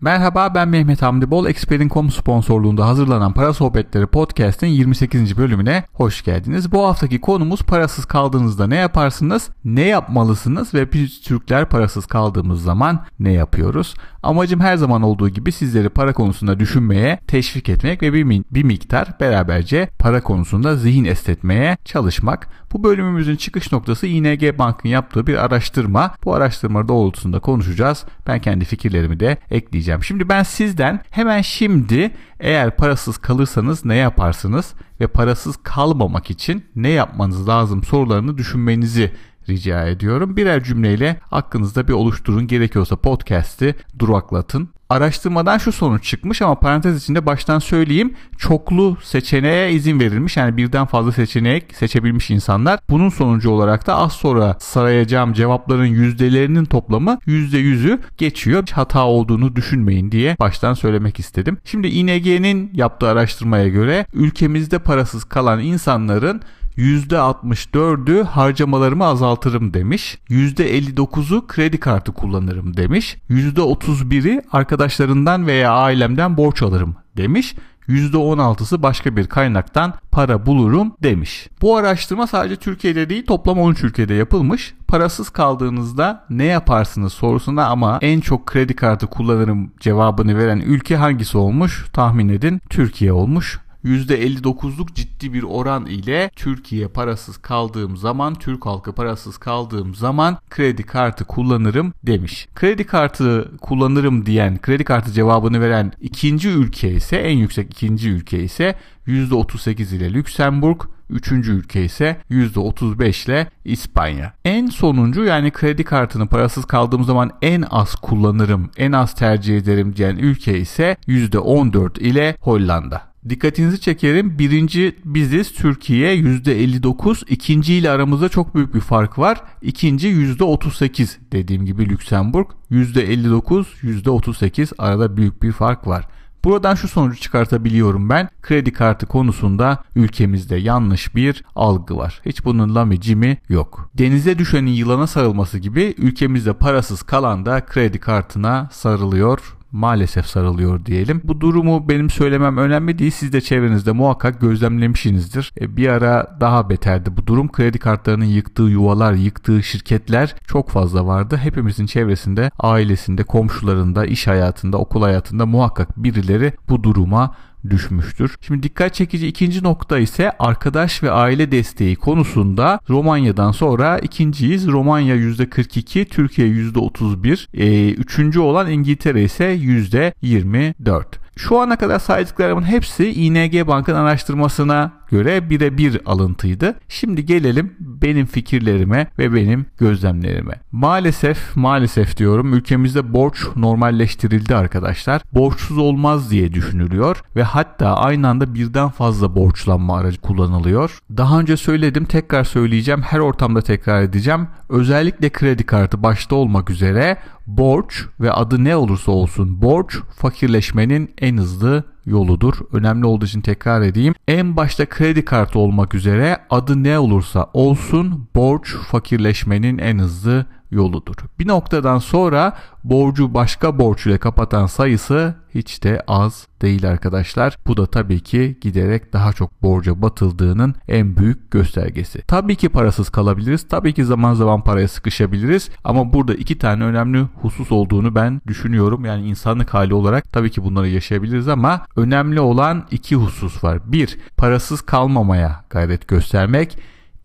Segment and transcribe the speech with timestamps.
[0.00, 1.46] Merhaba ben Mehmet Hamdi Bol.
[1.46, 5.36] Experin.com sponsorluğunda hazırlanan Para Sohbetleri Podcast'in 28.
[5.36, 6.72] bölümüne hoş geldiniz.
[6.72, 13.04] Bu haftaki konumuz parasız kaldığınızda ne yaparsınız, ne yapmalısınız ve biz Türkler parasız kaldığımız zaman
[13.20, 13.94] ne yapıyoruz?
[14.22, 19.08] Amacım her zaman olduğu gibi sizleri para konusunda düşünmeye teşvik etmek ve bir, bir miktar
[19.20, 22.48] beraberce para konusunda zihin estetmeye çalışmak.
[22.72, 26.14] Bu bölümümüzün çıkış noktası ING Bank'ın yaptığı bir araştırma.
[26.24, 28.04] Bu araştırma doğrultusunda konuşacağız.
[28.26, 29.85] Ben kendi fikirlerimi de ekleyeceğim.
[30.04, 34.74] Şimdi ben sizden hemen şimdi eğer parasız kalırsanız ne yaparsınız?
[35.00, 39.12] Ve parasız kalmamak için ne yapmanız lazım sorularını düşünmenizi
[39.48, 40.36] rica ediyorum.
[40.36, 42.46] Birer cümleyle aklınızda bir oluşturun.
[42.46, 44.68] Gerekiyorsa podcast'i duraklatın.
[44.90, 48.14] Araştırmadan şu sonuç çıkmış ama parantez içinde baştan söyleyeyim.
[48.38, 50.36] Çoklu seçeneğe izin verilmiş.
[50.36, 52.80] Yani birden fazla seçenek seçebilmiş insanlar.
[52.90, 58.68] Bunun sonucu olarak da az sonra sarayacağım cevapların yüzdelerinin toplamı %100'ü geçiyor.
[58.72, 61.58] Hata olduğunu düşünmeyin diye baştan söylemek istedim.
[61.64, 66.42] Şimdi ING'nin yaptığı araştırmaya göre ülkemizde parasız kalan insanların
[66.78, 70.18] %64'ü harcamalarımı azaltırım demiş.
[70.30, 73.16] %59'u kredi kartı kullanırım demiş.
[73.30, 77.54] %31'i arkadaşlarından veya ailemden borç alırım demiş.
[77.88, 81.48] %16'sı başka bir kaynaktan para bulurum demiş.
[81.62, 84.74] Bu araştırma sadece Türkiye'de değil toplam 13 ülkede yapılmış.
[84.88, 91.38] Parasız kaldığınızda ne yaparsınız sorusuna ama en çok kredi kartı kullanırım cevabını veren ülke hangisi
[91.38, 91.84] olmuş?
[91.92, 92.60] Tahmin edin.
[92.70, 93.60] Türkiye olmuş.
[93.86, 100.82] %59'luk ciddi bir oran ile Türkiye parasız kaldığım zaman, Türk halkı parasız kaldığım zaman kredi
[100.82, 102.48] kartı kullanırım demiş.
[102.54, 108.42] Kredi kartı kullanırım diyen, kredi kartı cevabını veren ikinci ülke ise, en yüksek ikinci ülke
[108.42, 108.74] ise
[109.06, 114.32] %38 ile Lüksemburg, Üçüncü ülke ise %35 ile İspanya.
[114.44, 119.96] En sonuncu yani kredi kartını parasız kaldığım zaman en az kullanırım, en az tercih ederim
[119.96, 123.15] diyen ülke ise %14 ile Hollanda.
[123.28, 124.38] Dikkatinizi çekerim.
[124.38, 127.24] Birinci biziz Türkiye %59.
[127.28, 129.42] İkinci ile aramızda çok büyük bir fark var.
[129.62, 132.46] İkinci %38 dediğim gibi Lüksemburg.
[132.70, 136.08] %59, %38 arada büyük bir fark var.
[136.44, 138.28] Buradan şu sonucu çıkartabiliyorum ben.
[138.42, 142.20] Kredi kartı konusunda ülkemizde yanlış bir algı var.
[142.26, 143.90] Hiç bunun lamicimi yok.
[143.94, 151.20] Denize düşenin yılana sarılması gibi ülkemizde parasız kalan da kredi kartına sarılıyor maalesef sarılıyor diyelim.
[151.24, 153.10] Bu durumu benim söylemem önemli değil.
[153.10, 155.52] Siz de çevrenizde muhakkak gözlemlemişsinizdir.
[155.60, 157.52] E, bir ara daha beterdi bu durum.
[157.52, 161.36] Kredi kartlarının yıktığı yuvalar, yıktığı şirketler çok fazla vardı.
[161.36, 167.34] Hepimizin çevresinde, ailesinde, komşularında, iş hayatında, okul hayatında muhakkak birileri bu duruma
[167.70, 168.36] düşmüştür.
[168.40, 174.66] Şimdi dikkat çekici ikinci nokta ise arkadaş ve aile desteği konusunda Romanya'dan sonra ikinciyiz.
[174.68, 181.04] Romanya %42, Türkiye %31, e, üçüncü olan İngiltere ise %24.
[181.36, 186.74] Şu ana kadar saydıklarımın hepsi ING Bank'ın araştırmasına göre birebir alıntıydı.
[186.88, 190.60] Şimdi gelelim benim fikirlerime ve benim gözlemlerime.
[190.72, 195.22] Maalesef maalesef diyorum ülkemizde borç normalleştirildi arkadaşlar.
[195.32, 200.98] Borçsuz olmaz diye düşünülüyor ve hatta aynı anda birden fazla borçlanma aracı kullanılıyor.
[201.16, 204.48] Daha önce söyledim tekrar söyleyeceğim her ortamda tekrar edeceğim.
[204.68, 211.36] Özellikle kredi kartı başta olmak üzere borç ve adı ne olursa olsun borç fakirleşmenin en
[211.36, 212.54] hızlı yoludur.
[212.72, 214.14] Önemli olduğu için tekrar edeyim.
[214.28, 221.14] En başta kredi kartı olmak üzere adı ne olursa olsun borç fakirleşmenin en hızlı yoludur.
[221.38, 227.56] Bir noktadan sonra borcu başka borç ile kapatan sayısı hiç de az değil arkadaşlar.
[227.66, 232.22] Bu da tabii ki giderek daha çok borca batıldığının en büyük göstergesi.
[232.26, 233.68] Tabii ki parasız kalabiliriz.
[233.68, 235.70] Tabii ki zaman zaman paraya sıkışabiliriz.
[235.84, 239.04] Ama burada iki tane önemli husus olduğunu ben düşünüyorum.
[239.04, 243.92] Yani insanlık hali olarak tabii ki bunları yaşayabiliriz ama önemli olan iki husus var.
[243.92, 246.78] Bir, parasız kalmamaya gayret göstermek.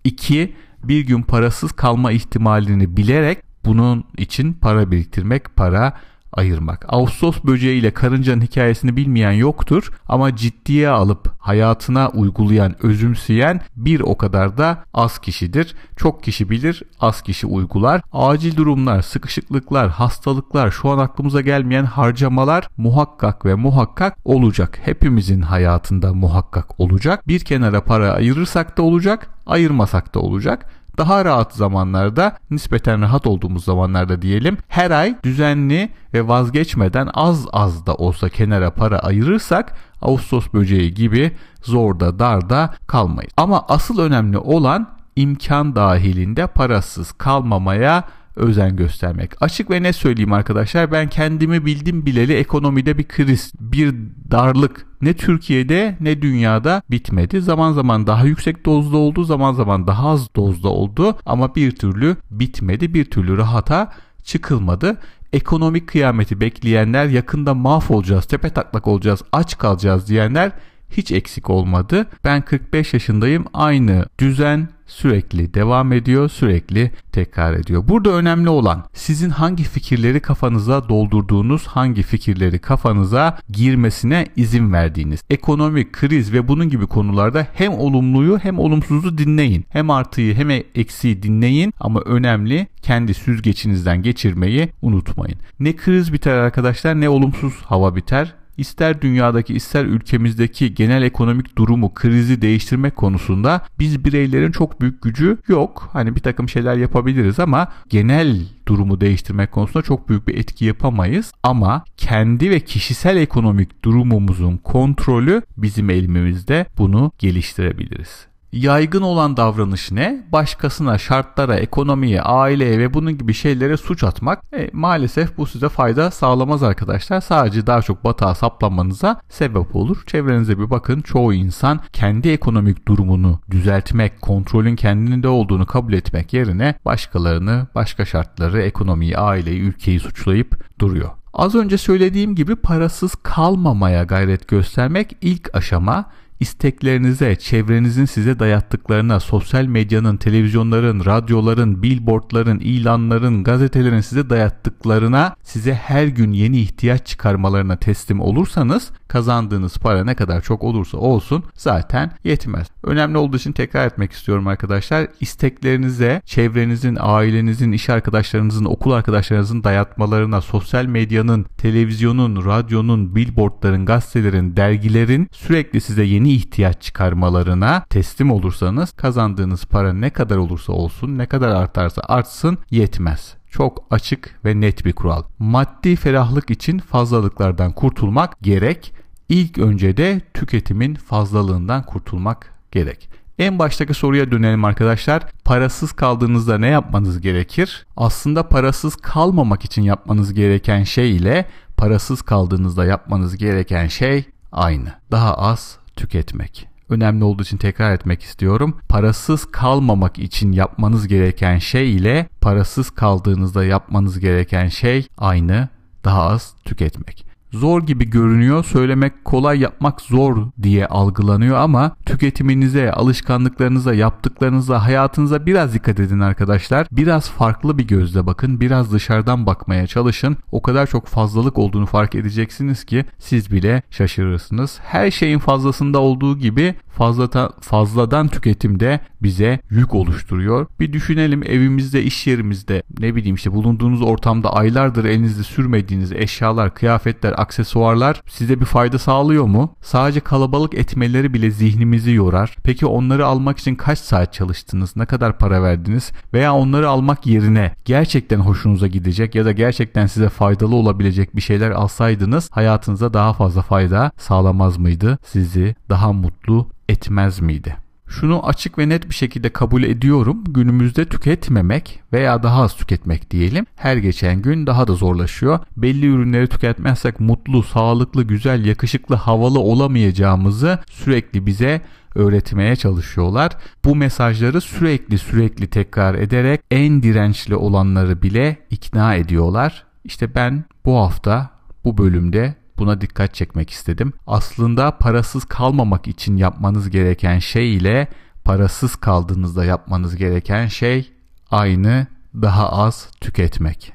[0.03, 5.93] İki, bir gün parasız kalma ihtimalini bilerek bunun için para biriktirmek, para
[6.33, 6.85] ayırmak.
[6.89, 14.17] Ağustos böceği ile karıncanın hikayesini bilmeyen yoktur ama ciddiye alıp hayatına uygulayan, özümseyen bir o
[14.17, 15.75] kadar da az kişidir.
[15.95, 18.01] Çok kişi bilir, az kişi uygular.
[18.13, 24.79] Acil durumlar, sıkışıklıklar, hastalıklar, şu an aklımıza gelmeyen harcamalar muhakkak ve muhakkak olacak.
[24.83, 27.27] Hepimizin hayatında muhakkak olacak.
[27.27, 30.65] Bir kenara para ayırırsak da olacak, ayırmasak da olacak
[31.01, 37.85] daha rahat zamanlarda nispeten rahat olduğumuz zamanlarda diyelim her ay düzenli ve vazgeçmeden az az
[37.85, 41.31] da olsa kenara para ayırırsak Ağustos böceği gibi
[41.61, 43.31] zorda darda kalmayız.
[43.37, 48.03] Ama asıl önemli olan imkan dahilinde parasız kalmamaya
[48.35, 49.41] özen göstermek.
[49.41, 53.95] Açık ve ne söyleyeyim arkadaşlar ben kendimi bildim bileli ekonomide bir kriz, bir
[54.31, 57.41] darlık ne Türkiye'de ne dünyada bitmedi.
[57.41, 62.15] Zaman zaman daha yüksek dozda oldu, zaman zaman daha az dozda oldu ama bir türlü
[62.31, 63.93] bitmedi, bir türlü rahata
[64.23, 64.97] çıkılmadı.
[65.33, 70.51] Ekonomik kıyameti bekleyenler yakında mahvolacağız, tepe taklak olacağız, aç kalacağız diyenler
[70.91, 72.07] hiç eksik olmadı.
[72.23, 73.45] Ben 45 yaşındayım.
[73.53, 77.87] Aynı düzen sürekli devam ediyor, sürekli tekrar ediyor.
[77.87, 85.23] Burada önemli olan sizin hangi fikirleri kafanıza doldurduğunuz, hangi fikirleri kafanıza girmesine izin verdiğiniz.
[85.29, 89.65] Ekonomik kriz ve bunun gibi konularda hem olumluyu hem olumsuzu dinleyin.
[89.69, 95.37] Hem artıyı hem eksiği dinleyin ama önemli kendi süzgeçinizden geçirmeyi unutmayın.
[95.59, 101.93] Ne kriz biter arkadaşlar ne olumsuz hava biter ister dünyadaki ister ülkemizdeki genel ekonomik durumu,
[101.93, 105.89] krizi değiştirmek konusunda biz bireylerin çok büyük gücü yok.
[105.93, 111.31] Hani bir takım şeyler yapabiliriz ama genel durumu değiştirmek konusunda çok büyük bir etki yapamayız.
[111.43, 120.25] Ama kendi ve kişisel ekonomik durumumuzun kontrolü bizim elimizde bunu geliştirebiliriz yaygın olan davranış ne?
[120.31, 124.43] Başkasına, şartlara, ekonomiye, aileye ve bunun gibi şeylere suç atmak.
[124.53, 127.21] E, maalesef bu size fayda sağlamaz arkadaşlar.
[127.21, 130.03] Sadece daha çok batağa saplanmanıza sebep olur.
[130.07, 131.01] Çevrenize bir bakın.
[131.01, 138.61] Çoğu insan kendi ekonomik durumunu düzeltmek, kontrolün kendinde olduğunu kabul etmek yerine başkalarını, başka şartları,
[138.61, 141.09] ekonomiyi, aileyi, ülkeyi suçlayıp duruyor.
[141.33, 146.05] Az önce söylediğim gibi parasız kalmamaya gayret göstermek ilk aşama
[146.41, 156.07] isteklerinize, çevrenizin size dayattıklarına, sosyal medyanın, televizyonların, radyoların, billboardların, ilanların, gazetelerin size dayattıklarına, size her
[156.07, 162.67] gün yeni ihtiyaç çıkarmalarına teslim olursanız kazandığınız para ne kadar çok olursa olsun zaten yetmez.
[162.83, 165.07] Önemli olduğu için tekrar etmek istiyorum arkadaşlar.
[165.19, 175.27] İsteklerinize, çevrenizin, ailenizin, iş arkadaşlarınızın, okul arkadaşlarınızın dayatmalarına, sosyal medyanın, televizyonun, radyonun, billboardların, gazetelerin, dergilerin
[175.31, 181.49] sürekli size yeni ihtiyaç çıkarmalarına teslim olursanız kazandığınız para ne kadar olursa olsun, ne kadar
[181.49, 183.41] artarsa artsın yetmez.
[183.51, 185.23] Çok açık ve net bir kural.
[185.39, 188.93] Maddi ferahlık için fazlalıklardan kurtulmak gerek.
[189.31, 193.09] İlk önce de tüketimin fazlalığından kurtulmak gerek.
[193.39, 195.23] En baştaki soruya dönelim arkadaşlar.
[195.45, 197.85] Parasız kaldığınızda ne yapmanız gerekir?
[197.97, 201.45] Aslında parasız kalmamak için yapmanız gereken şey ile
[201.77, 204.93] parasız kaldığınızda yapmanız gereken şey aynı.
[205.11, 206.67] Daha az tüketmek.
[206.89, 208.77] Önemli olduğu için tekrar etmek istiyorum.
[208.89, 215.69] Parasız kalmamak için yapmanız gereken şey ile parasız kaldığınızda yapmanız gereken şey aynı.
[216.03, 218.65] Daha az tüketmek zor gibi görünüyor.
[218.65, 226.87] Söylemek kolay yapmak zor diye algılanıyor ama tüketiminize, alışkanlıklarınıza, yaptıklarınıza, hayatınıza biraz dikkat edin arkadaşlar.
[226.91, 228.61] Biraz farklı bir gözle bakın.
[228.61, 230.37] Biraz dışarıdan bakmaya çalışın.
[230.51, 234.79] O kadar çok fazlalık olduğunu fark edeceksiniz ki siz bile şaşırırsınız.
[234.83, 240.67] Her şeyin fazlasında olduğu gibi fazlata, fazladan tüketim de bize yük oluşturuyor.
[240.79, 247.33] Bir düşünelim evimizde, iş yerimizde, ne bileyim işte bulunduğunuz ortamda aylardır elinizde sürmediğiniz eşyalar, kıyafetler,
[247.37, 249.75] aksesuarlar size bir fayda sağlıyor mu?
[249.81, 252.55] Sadece kalabalık etmeleri bile zihnimizi yorar.
[252.63, 254.95] Peki onları almak için kaç saat çalıştınız?
[254.95, 256.11] Ne kadar para verdiniz?
[256.33, 261.71] Veya onları almak yerine gerçekten hoşunuza gidecek ya da gerçekten size faydalı olabilecek bir şeyler
[261.71, 265.19] alsaydınız hayatınıza daha fazla fayda sağlamaz mıydı?
[265.25, 267.77] Sizi daha mutlu etmez miydi?
[268.07, 270.43] Şunu açık ve net bir şekilde kabul ediyorum.
[270.47, 275.59] Günümüzde tüketmemek veya daha az tüketmek diyelim her geçen gün daha da zorlaşıyor.
[275.77, 281.81] Belli ürünleri tüketmezsek mutlu, sağlıklı, güzel, yakışıklı, havalı olamayacağımızı sürekli bize
[282.15, 283.51] öğretmeye çalışıyorlar.
[283.85, 289.85] Bu mesajları sürekli sürekli tekrar ederek en dirençli olanları bile ikna ediyorlar.
[290.03, 291.49] İşte ben bu hafta
[291.85, 294.13] bu bölümde Buna dikkat çekmek istedim.
[294.27, 298.07] Aslında parasız kalmamak için yapmanız gereken şey ile
[298.43, 301.11] parasız kaldığınızda yapmanız gereken şey
[301.51, 303.93] aynı daha az tüketmek.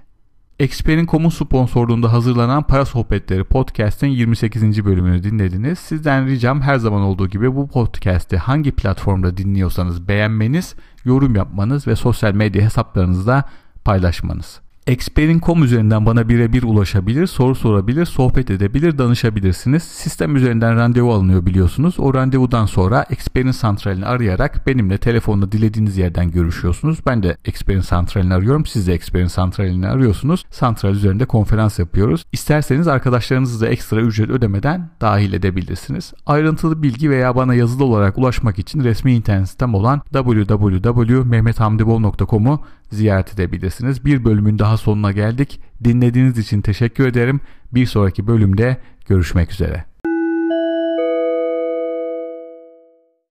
[0.59, 4.85] Expert'in.com'un sponsorluğunda hazırlanan Para Sohbetleri Podcast'in 28.
[4.85, 5.79] bölümünü dinlediniz.
[5.79, 11.97] Sizden ricam her zaman olduğu gibi bu podcast'i hangi platformda dinliyorsanız beğenmeniz, yorum yapmanız ve
[11.97, 13.45] sosyal medya hesaplarınızda
[13.85, 14.66] paylaşmanız.
[14.87, 19.83] Experin.com üzerinden bana birebir ulaşabilir, soru sorabilir, sohbet edebilir, danışabilirsiniz.
[19.83, 21.95] Sistem üzerinden randevu alınıyor biliyorsunuz.
[21.99, 26.99] O randevudan sonra Experin santralini arayarak benimle telefonda dilediğiniz yerden görüşüyorsunuz.
[27.07, 28.67] Ben de Experin santralini arıyorum.
[28.67, 30.45] Siz de Experin santralini arıyorsunuz.
[30.51, 32.25] Santral üzerinde konferans yapıyoruz.
[32.33, 36.13] İsterseniz arkadaşlarınızı da ekstra ücret ödemeden dahil edebilirsiniz.
[36.27, 44.05] Ayrıntılı bilgi veya bana yazılı olarak ulaşmak için resmi internet sitem olan www.mehmethamdibol.com'u ziyaret edebilirsiniz.
[44.05, 45.61] Bir bölümün daha sonuna geldik.
[45.85, 47.41] Dinlediğiniz için teşekkür ederim.
[47.73, 48.77] Bir sonraki bölümde
[49.09, 49.85] görüşmek üzere.